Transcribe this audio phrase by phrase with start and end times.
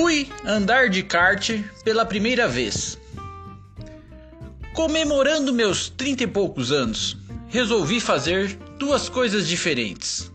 [0.00, 1.50] Fui andar de kart
[1.84, 2.98] pela primeira vez.
[4.72, 7.18] Comemorando meus trinta e poucos anos,
[7.48, 10.32] resolvi fazer duas coisas diferentes.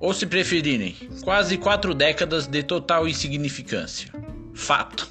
[0.00, 4.10] Ou se preferirem, quase quatro décadas de total insignificância.
[4.54, 5.06] Fato.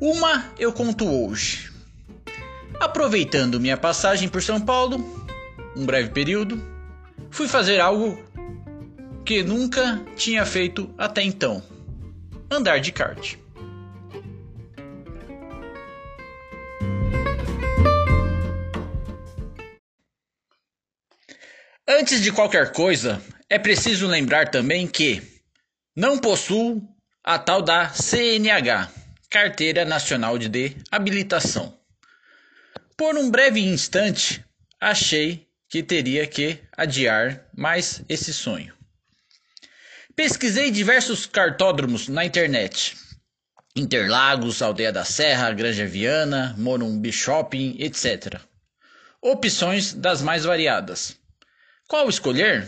[0.00, 1.70] Uma eu conto hoje.
[2.80, 4.96] Aproveitando minha passagem por São Paulo,
[5.76, 6.58] um breve período,
[7.30, 8.18] fui fazer algo
[9.26, 11.60] que nunca tinha feito até então:
[12.48, 13.36] andar de kart.
[21.88, 23.20] Antes de qualquer coisa,
[23.50, 25.20] é preciso lembrar também que
[25.94, 26.82] não possuo
[27.24, 28.90] a tal da CNH,
[29.28, 31.76] Carteira Nacional de Habilitação.
[32.96, 34.44] Por um breve instante,
[34.80, 38.75] achei que teria que adiar mais esse sonho.
[40.16, 42.96] Pesquisei diversos cartódromos na internet.
[43.76, 48.40] Interlagos, Aldeia da Serra, Granja Viana, Morumbi Shopping, etc.
[49.20, 51.18] Opções das mais variadas.
[51.86, 52.66] Qual escolher?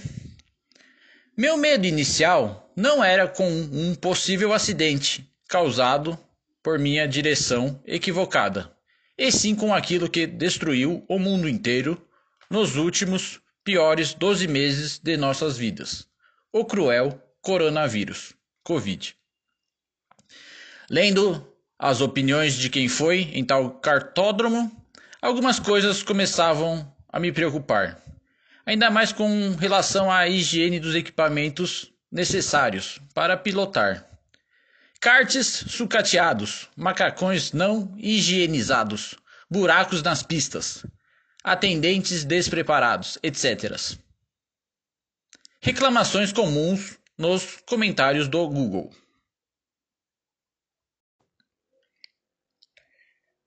[1.34, 6.18] Meu medo inicial não era com um possível acidente causado
[6.62, 8.70] por minha direção equivocada,
[9.16, 11.98] e sim com aquilo que destruiu o mundo inteiro
[12.50, 16.06] nos últimos piores 12 meses de nossas vidas:
[16.52, 19.16] o cruel coronavírus, Covid.
[20.90, 21.46] Lendo
[21.78, 24.70] as opiniões de quem foi em tal cartódromo,
[25.22, 28.02] algumas coisas começavam a me preocupar,
[28.66, 34.06] ainda mais com relação à higiene dos equipamentos necessários para pilotar.
[35.00, 39.14] Karts sucateados, macacões não higienizados,
[39.48, 40.84] buracos nas pistas,
[41.44, 43.76] atendentes despreparados, etc.
[45.60, 48.92] Reclamações comuns nos comentários do Google.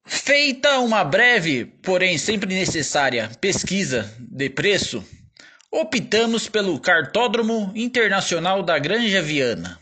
[0.06, 5.04] Feita uma breve, porém sempre necessária, pesquisa de preço,
[5.72, 9.80] optamos pelo Cartódromo Internacional da Granja Viana.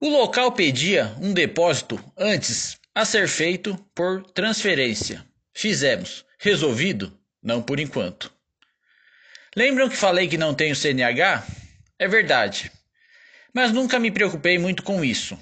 [0.00, 5.24] O local pedia um depósito antes a ser feito por transferência.
[5.54, 6.24] Fizemos.
[6.38, 7.16] Resolvido?
[7.42, 8.32] Não por enquanto.
[9.54, 11.46] Lembram que falei que não tenho CNH?
[11.98, 12.72] É verdade
[13.54, 15.38] mas nunca me preocupei muito com isso.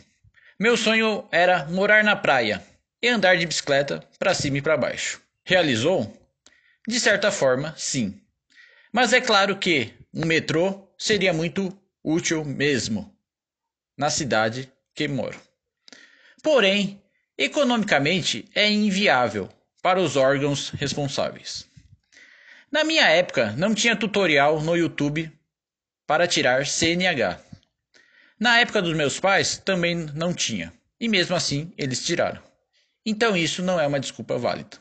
[0.58, 2.62] Meu sonho era morar na praia
[3.02, 5.20] e andar de bicicleta para cima e para baixo.
[5.44, 6.12] Realizou?
[6.86, 8.20] De certa forma, sim.
[8.92, 13.14] Mas é claro que um metrô seria muito útil mesmo
[13.96, 15.40] na cidade que moro.
[16.42, 17.02] Porém,
[17.36, 19.48] economicamente é inviável
[19.82, 21.66] para os órgãos responsáveis.
[22.70, 25.30] Na minha época, não tinha tutorial no YouTube
[26.06, 27.40] para tirar CNH.
[28.38, 32.42] Na época dos meus pais também não tinha, e mesmo assim eles tiraram.
[33.04, 34.78] Então isso não é uma desculpa válida.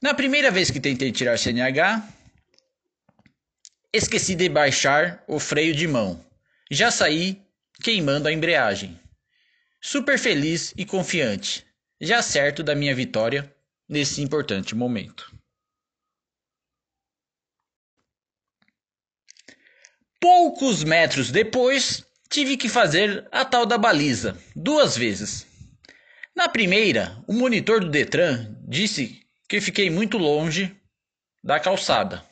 [0.00, 2.02] Na primeira vez que tentei tirar CNH,
[3.92, 6.24] esqueci de baixar o freio de mão.
[6.70, 7.40] Já saí
[7.82, 8.98] queimando a embreagem.
[9.80, 11.66] Super feliz e confiante,
[12.00, 13.54] já certo da minha vitória
[13.88, 15.32] nesse importante momento.
[20.20, 25.46] Poucos metros depois, tive que fazer a tal da baliza duas vezes.
[26.34, 30.74] Na primeira, o monitor do Detran disse que fiquei muito longe
[31.44, 32.24] da calçada.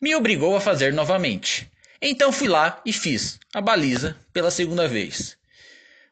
[0.00, 1.70] Me obrigou a fazer novamente.
[2.02, 5.36] Então fui lá e fiz a baliza pela segunda vez.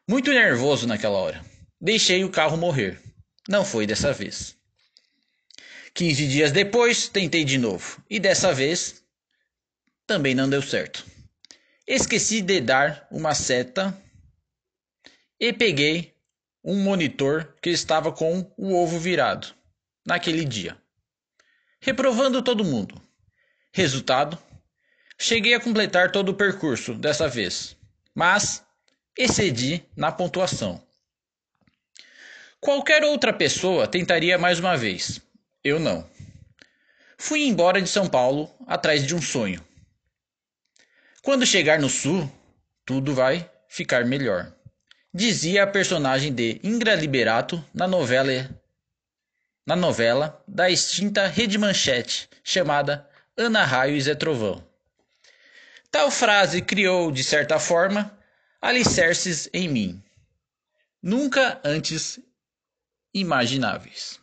[0.07, 1.43] Muito nervoso naquela hora.
[1.81, 2.97] Deixei o carro morrer.
[3.49, 4.55] Não foi dessa vez.
[5.93, 8.01] 15 dias depois, tentei de novo.
[8.09, 9.03] E dessa vez
[10.05, 11.16] também não deu certo.
[11.89, 13.97] Esqueci de dar uma seta
[15.39, 16.13] e peguei
[16.61, 19.55] um monitor que estava com o ovo virado
[20.05, 20.77] naquele dia,
[21.79, 23.01] reprovando todo mundo.
[23.71, 24.37] Resultado:
[25.17, 27.77] cheguei a completar todo o percurso dessa vez,
[28.13, 28.65] mas
[29.17, 30.85] excedi na pontuação.
[32.59, 35.21] Qualquer outra pessoa tentaria mais uma vez,
[35.63, 36.05] eu não.
[37.17, 39.65] Fui embora de São Paulo atrás de um sonho.
[41.27, 42.31] Quando chegar no sul,
[42.85, 44.49] tudo vai ficar melhor.
[45.13, 48.49] Dizia a personagem de Ingra Liberato na novela
[49.65, 54.65] na novela da extinta Rede Manchete, chamada Ana Raio e Zé Trovão.
[55.91, 58.17] Tal frase criou, de certa forma,
[58.61, 60.01] alicerces em mim,
[61.03, 62.21] nunca antes
[63.13, 64.17] imagináveis.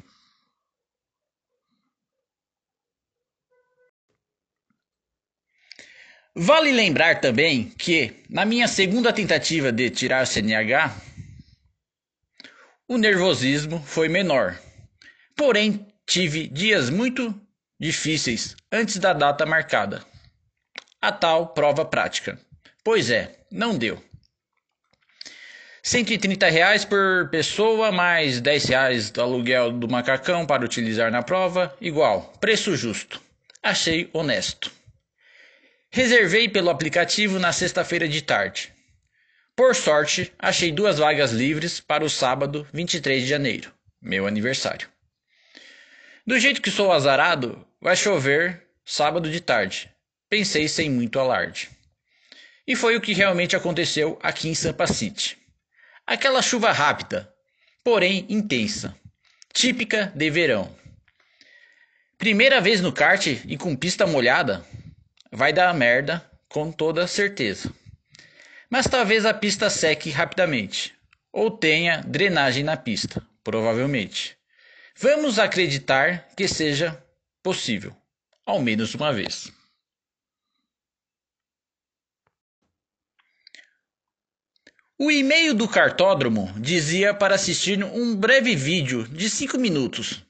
[6.36, 10.92] Vale lembrar também que, na minha segunda tentativa de tirar CNH,
[12.88, 14.58] o nervosismo foi menor.
[15.36, 17.32] Porém, tive dias muito
[17.78, 20.04] difíceis antes da data marcada.
[21.00, 22.36] A tal prova prática.
[22.82, 24.02] Pois é, não deu.
[25.84, 31.76] 130 reais por pessoa, mais 10 reais do aluguel do macacão para utilizar na prova,
[31.80, 33.22] igual, preço justo.
[33.62, 34.72] Achei honesto.
[35.94, 38.74] Reservei pelo aplicativo na sexta-feira de tarde.
[39.54, 44.88] Por sorte, achei duas vagas livres para o sábado 23 de janeiro, meu aniversário.
[46.26, 49.88] Do jeito que sou azarado, vai chover sábado de tarde.
[50.28, 51.70] Pensei sem muito alarde.
[52.66, 55.38] E foi o que realmente aconteceu aqui em Sampa City.
[56.04, 57.32] Aquela chuva rápida,
[57.84, 58.96] porém intensa,
[59.52, 60.74] típica de verão.
[62.18, 64.66] Primeira vez no kart e com pista molhada,
[65.34, 67.74] vai dar merda com toda certeza.
[68.70, 70.94] Mas talvez a pista seque rapidamente,
[71.32, 74.38] ou tenha drenagem na pista, provavelmente.
[74.96, 77.04] Vamos acreditar que seja
[77.42, 77.94] possível,
[78.46, 79.52] ao menos uma vez.
[84.96, 90.24] O e-mail do cartódromo dizia para assistir um breve vídeo de 5 minutos,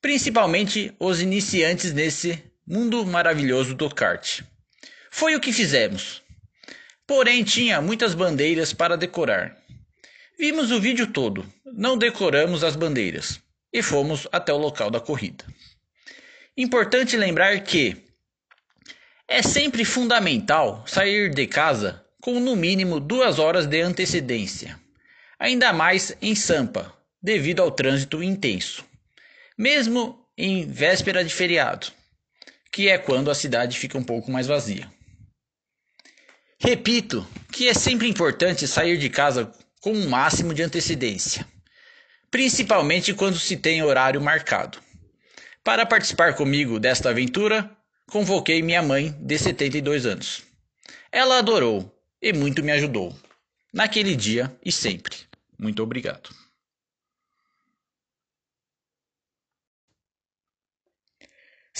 [0.00, 4.42] principalmente os iniciantes nesse mundo maravilhoso do kart.
[5.10, 6.22] Foi o que fizemos.
[7.06, 9.56] Porém, tinha muitas bandeiras para decorar.
[10.38, 13.40] Vimos o vídeo todo, não decoramos as bandeiras
[13.72, 15.46] e fomos até o local da corrida.
[16.56, 17.96] Importante lembrar que
[19.26, 24.78] é sempre fundamental sair de casa com no mínimo duas horas de antecedência,
[25.38, 26.92] ainda mais em Sampa,
[27.22, 28.84] devido ao trânsito intenso,
[29.56, 31.97] mesmo em véspera de feriado,
[32.78, 34.88] que é quando a cidade fica um pouco mais vazia.
[36.60, 41.44] Repito que é sempre importante sair de casa com o um máximo de antecedência,
[42.30, 44.78] principalmente quando se tem horário marcado.
[45.64, 47.68] Para participar comigo desta aventura,
[48.06, 50.44] convoquei minha mãe de 72 anos.
[51.10, 51.92] Ela adorou
[52.22, 53.12] e muito me ajudou.
[53.74, 55.16] Naquele dia e sempre.
[55.58, 56.30] Muito obrigado.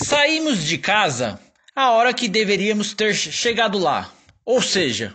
[0.01, 1.37] Saímos de casa
[1.75, 4.09] a hora que deveríamos ter chegado lá,
[4.45, 5.13] ou seja,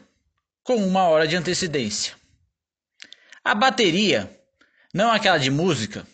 [0.62, 2.14] com uma hora de antecedência.
[3.42, 4.31] A bateria,
[4.92, 6.06] não aquela de música,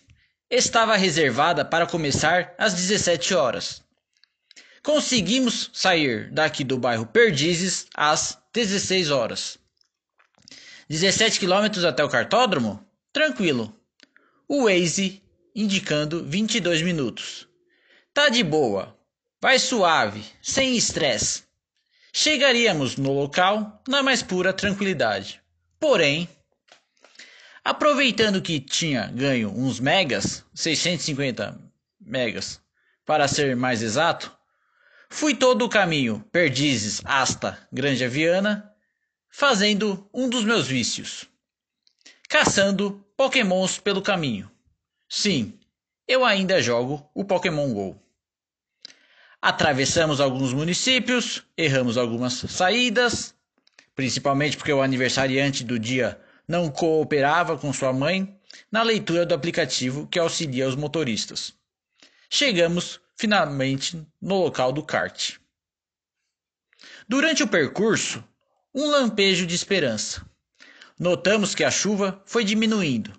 [0.49, 3.83] estava reservada para começar às 17 horas.
[4.85, 9.59] Conseguimos sair daqui do bairro Perdizes às 16 horas.
[10.89, 12.87] 17 quilômetros até o cartódromo?
[13.13, 13.77] Tranquilo.
[14.47, 15.21] O Waze
[15.57, 17.50] indicando 22 minutos.
[18.21, 18.95] Tá de boa.
[19.41, 21.45] Vai suave, sem estresse.
[22.13, 25.41] Chegaríamos no local na mais pura tranquilidade.
[25.79, 26.29] Porém,
[27.65, 31.59] aproveitando que tinha ganho uns megas, 650
[31.99, 32.61] megas,
[33.07, 34.31] para ser mais exato,
[35.09, 38.71] Fui todo o caminho, Perdizes, Asta, Granja Viana,
[39.31, 41.25] fazendo um dos meus vícios.
[42.29, 44.51] Caçando pokémons pelo caminho.
[45.09, 45.59] Sim,
[46.07, 48.10] eu ainda jogo o Pokémon GO.
[49.43, 53.35] Atravessamos alguns municípios, erramos algumas saídas,
[53.95, 58.39] principalmente porque o aniversariante do dia não cooperava com sua mãe
[58.71, 61.55] na leitura do aplicativo que auxilia os motoristas.
[62.29, 65.39] Chegamos finalmente no local do kart.
[67.09, 68.23] Durante o percurso,
[68.75, 70.25] um lampejo de esperança.
[70.99, 73.13] Notamos que a chuva foi diminuindo.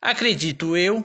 [0.00, 1.04] Acredito eu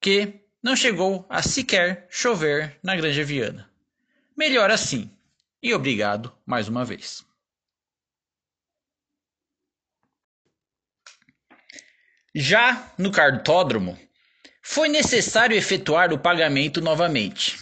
[0.00, 3.70] que não chegou a sequer chover na Granja Viana.
[4.36, 5.10] Melhor assim.
[5.62, 7.24] E obrigado mais uma vez.
[12.34, 13.98] Já no cartódromo,
[14.62, 17.58] foi necessário efetuar o pagamento novamente,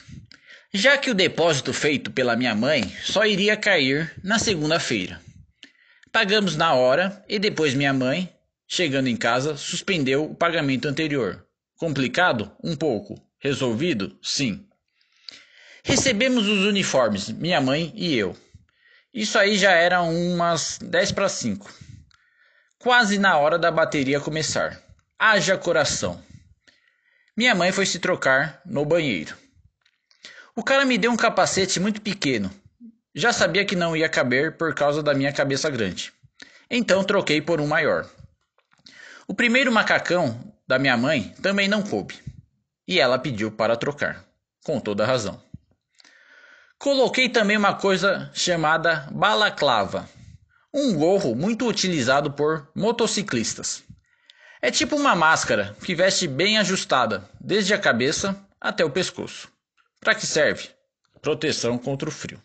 [0.72, 5.20] já que o depósito feito pela minha mãe só iria cair na segunda-feira.
[6.12, 8.32] Pagamos na hora e depois minha mãe,
[8.66, 11.47] chegando em casa, suspendeu o pagamento anterior.
[11.78, 12.50] Complicado?
[12.62, 13.14] Um pouco.
[13.38, 14.18] Resolvido?
[14.20, 14.66] Sim.
[15.84, 18.36] Recebemos os uniformes, minha mãe e eu.
[19.14, 21.72] Isso aí já era umas 10 para 5.
[22.80, 24.82] Quase na hora da bateria começar.
[25.16, 26.20] Haja coração.
[27.36, 29.36] Minha mãe foi se trocar no banheiro.
[30.56, 32.50] O cara me deu um capacete muito pequeno.
[33.14, 36.12] Já sabia que não ia caber por causa da minha cabeça grande.
[36.68, 38.10] Então troquei por um maior.
[39.28, 42.14] O primeiro macacão da minha mãe também não coube.
[42.86, 44.24] E ela pediu para trocar,
[44.62, 45.42] com toda razão.
[46.78, 50.08] Coloquei também uma coisa chamada balaclava,
[50.72, 53.82] um gorro muito utilizado por motociclistas.
[54.60, 59.50] É tipo uma máscara que veste bem ajustada, desde a cabeça até o pescoço.
[60.00, 60.68] Para que serve?
[61.22, 62.40] Proteção contra o frio.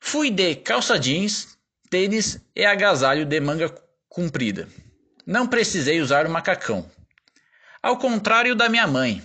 [0.00, 1.58] Fui de calça jeans,
[1.90, 3.68] tênis e agasalho de manga
[4.08, 4.68] comprida.
[5.30, 6.90] Não precisei usar o macacão.
[7.80, 9.22] Ao contrário da minha mãe,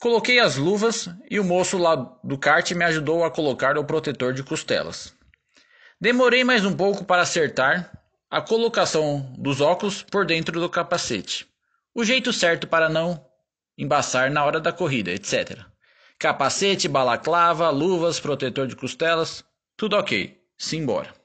[0.00, 4.32] Coloquei as luvas e o moço lá do kart me ajudou a colocar o protetor
[4.32, 5.12] de costelas.
[6.00, 7.90] Demorei mais um pouco para acertar
[8.30, 11.48] a colocação dos óculos por dentro do capacete.
[11.92, 13.26] O jeito certo para não
[13.76, 15.58] embaçar na hora da corrida, etc.
[16.16, 19.42] Capacete, balaclava, luvas, protetor de costelas,
[19.76, 20.40] tudo ok.
[20.56, 21.17] Simbora.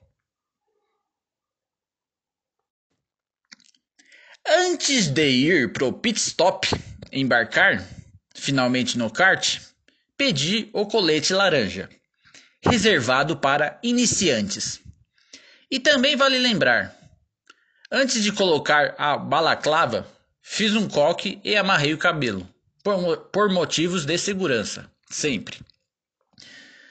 [4.46, 6.68] Antes de ir pro pit stop
[7.14, 7.82] embarcar,
[8.36, 9.62] finalmente no kart,
[10.18, 11.90] pedi o colete laranja,
[12.62, 14.82] reservado para iniciantes.
[15.72, 16.94] E também vale lembrar,
[17.90, 20.06] antes de colocar a balaclava,
[20.42, 22.46] fiz um coque e amarrei o cabelo,
[22.84, 25.58] por, por motivos de segurança, sempre.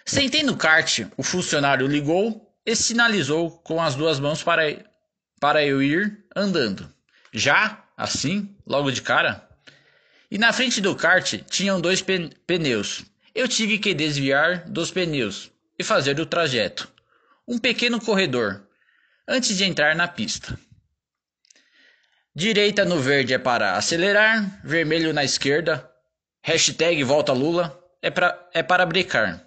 [0.06, 4.62] Sentei no kart, o funcionário ligou e sinalizou com as duas mãos para,
[5.38, 6.90] para eu ir andando.
[7.32, 9.48] Já, assim, logo de cara,
[10.30, 12.02] e na frente do kart tinham dois
[12.46, 13.04] pneus.
[13.34, 16.90] Eu tive que desviar dos pneus e fazer o trajeto.
[17.46, 18.66] Um pequeno corredor,
[19.28, 20.58] antes de entrar na pista.
[22.34, 25.90] Direita no verde é para acelerar, vermelho na esquerda,
[26.42, 29.46] hashtag volta Lula é, pra, é para brecar.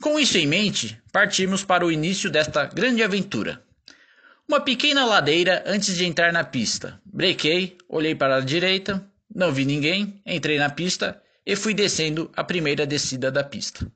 [0.00, 3.62] Com isso em mente, partimos para o início desta grande aventura.
[4.48, 6.98] Uma pequena ladeira antes de entrar na pista.
[7.04, 12.42] Brequei, olhei para a direita, não vi ninguém, entrei na pista e fui descendo a
[12.42, 13.86] primeira descida da pista.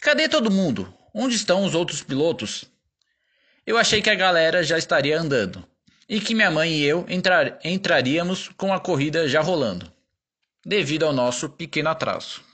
[0.00, 0.92] Cadê todo mundo?
[1.14, 2.64] Onde estão os outros pilotos?
[3.64, 5.64] Eu achei que a galera já estaria andando
[6.08, 9.92] e que minha mãe e eu entrar, entraríamos com a corrida já rolando,
[10.64, 12.44] devido ao nosso pequeno atraso.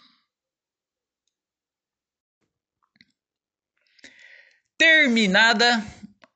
[4.77, 5.83] Terminada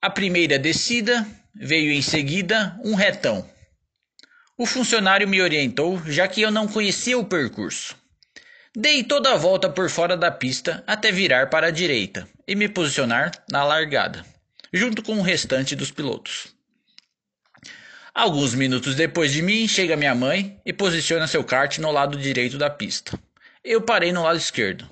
[0.00, 3.48] a primeira descida, veio em seguida um retão.
[4.58, 7.96] O funcionário me orientou, já que eu não conhecia o percurso.
[8.74, 12.68] Dei toda a volta por fora da pista até virar para a direita e me
[12.68, 14.24] posicionar na largada,
[14.72, 16.54] junto com o restante dos pilotos.
[18.14, 22.56] Alguns minutos depois de mim, chega minha mãe e posiciona seu kart no lado direito
[22.56, 23.18] da pista.
[23.64, 24.88] Eu parei no lado esquerdo,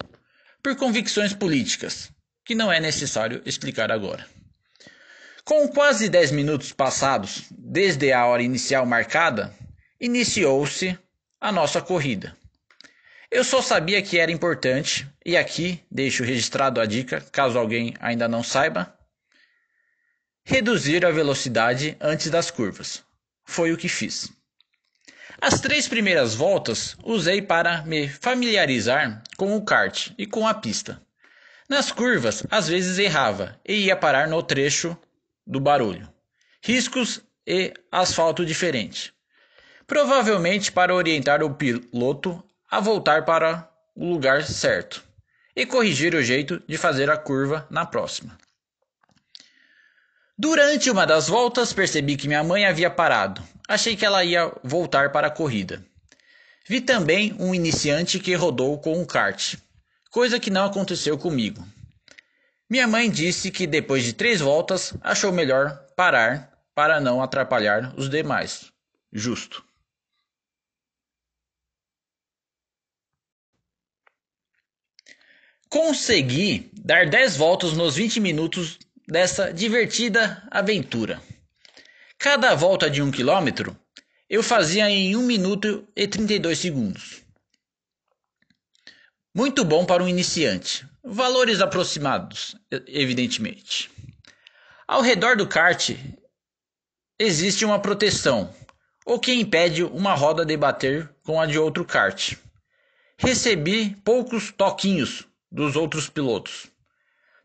[0.63, 2.11] por convicções políticas,
[2.45, 4.27] que não é necessário explicar agora.
[5.45, 9.55] Com quase 10 minutos passados desde a hora inicial marcada,
[10.01, 10.99] iniciou-se
[11.39, 12.35] a nossa corrida.
[13.31, 18.27] Eu só sabia que era importante, e aqui deixo registrado a dica, caso alguém ainda
[18.27, 18.99] não saiba,
[20.47, 23.05] reduzir a velocidade antes das curvas.
[23.45, 24.33] Foi o que fiz.
[25.43, 31.03] As três primeiras voltas usei para me familiarizar com o kart e com a pista.
[31.69, 34.97] Nas curvas, às vezes errava e ia parar no trecho
[35.47, 36.09] do barulho,
[36.63, 39.13] riscos e asfalto diferente.
[39.87, 45.05] Provavelmente para orientar o piloto a voltar para o lugar certo
[45.55, 48.37] e corrigir o jeito de fazer a curva na próxima.
[50.37, 53.41] Durante uma das voltas, percebi que minha mãe havia parado.
[53.69, 55.85] Achei que ela ia voltar para a corrida.
[56.67, 59.55] Vi também um iniciante que rodou com um kart,
[60.11, 61.65] coisa que não aconteceu comigo.
[62.75, 68.11] Minha mãe disse que depois de três voltas achou melhor parar para não atrapalhar os
[68.11, 68.73] demais.
[69.13, 69.65] Justo.
[75.69, 81.23] Consegui dar 10 voltas nos 20 minutos dessa divertida aventura.
[82.19, 83.79] Cada volta de um quilômetro
[84.29, 87.24] eu fazia em 1 minuto e 32 segundos.
[89.37, 90.87] Muito bom para um iniciante.
[91.03, 92.55] Valores aproximados,
[92.87, 93.91] evidentemente.
[94.87, 95.91] Ao redor do kart
[97.19, 98.55] existe uma proteção,
[99.05, 102.35] o que impede uma roda de bater com a de outro kart.
[103.19, 106.67] Recebi poucos toquinhos dos outros pilotos.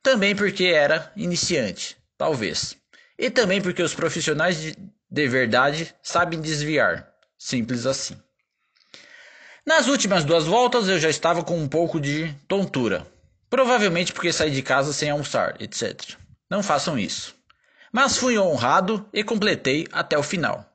[0.03, 2.77] Também porque era iniciante, talvez.
[3.17, 4.75] E também porque os profissionais de,
[5.10, 7.12] de verdade sabem desviar.
[7.36, 8.15] Simples assim.
[9.70, 13.06] Nas últimas duas voltas eu já estava com um pouco de tontura.
[13.52, 16.16] Provavelmente porque saí de casa sem almoçar, etc.
[16.50, 17.36] Não façam isso.
[17.92, 20.66] Mas fui honrado e completei até o final.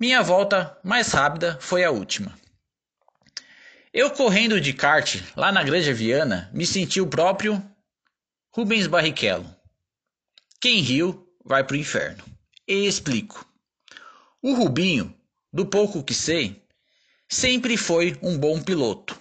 [0.00, 2.36] Minha volta mais rápida foi a última.
[3.94, 7.64] Eu correndo de kart lá na Granja Viana, me senti o próprio
[8.52, 9.48] Rubens Barrichello.
[10.60, 12.24] Quem riu vai pro inferno.
[12.66, 13.46] E explico.
[14.42, 15.14] O Rubinho,
[15.52, 16.61] do pouco que sei,
[17.32, 19.18] sempre foi um bom piloto.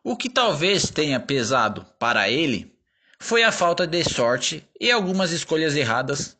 [0.00, 2.72] O que talvez tenha pesado para ele
[3.18, 6.36] foi a falta de sorte e algumas escolhas erradas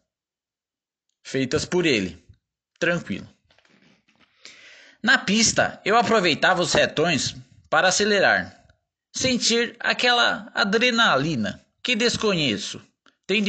[1.21, 2.25] feitas por ele.
[2.79, 3.29] Tranquilo.
[5.03, 7.35] Na pista, eu aproveitava os retões
[7.69, 8.65] para acelerar,
[9.13, 12.81] sentir aquela adrenalina que desconheço,
[13.27, 13.49] tendo,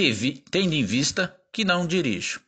[0.73, 2.41] em vista que não dirijo.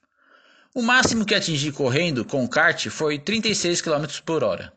[0.74, 4.74] O máximo que atingi correndo com o kart foi 36 km por hora.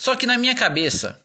[0.00, 1.20] Só que na minha cabeça,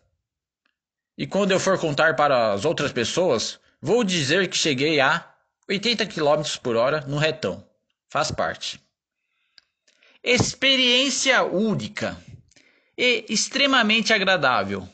[1.18, 5.34] e quando eu for contar para as outras pessoas, vou dizer que cheguei a
[5.70, 7.66] 80 km por hora no retão.
[8.10, 8.78] Faz parte.
[10.22, 12.18] Experiência única
[12.98, 14.86] e extremamente agradável.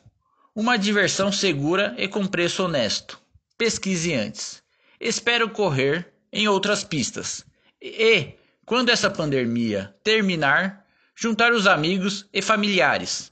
[0.53, 3.19] Uma diversão segura e com preço honesto.
[3.57, 4.61] Pesquise antes.
[4.99, 7.43] Espero correr em outras pistas.
[7.81, 8.33] E,
[8.63, 10.85] quando essa pandemia terminar,
[11.15, 13.31] juntar os amigos e familiares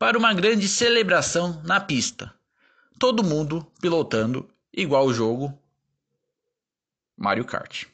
[0.00, 2.32] para uma grande celebração na pista.
[2.98, 5.52] Todo mundo pilotando igual o jogo
[7.18, 7.84] Mario Kart.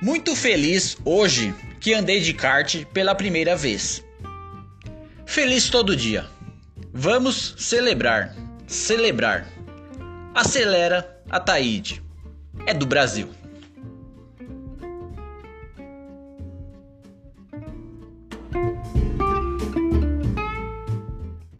[0.00, 4.04] Muito feliz hoje que andei de kart pela primeira vez.
[5.26, 6.28] Feliz todo dia.
[6.92, 8.36] Vamos celebrar,
[8.68, 9.51] celebrar.
[10.34, 12.02] Acelera a Taíde.
[12.66, 13.28] É do Brasil.